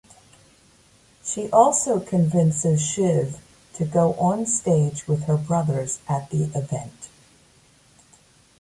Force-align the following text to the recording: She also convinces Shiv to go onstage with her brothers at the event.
She 1.23 1.47
also 1.51 1.99
convinces 1.99 2.81
Shiv 2.81 3.39
to 3.73 3.85
go 3.85 4.13
onstage 4.15 5.05
with 5.07 5.25
her 5.25 5.37
brothers 5.37 5.99
at 6.09 6.31
the 6.31 6.45
event. 6.55 7.09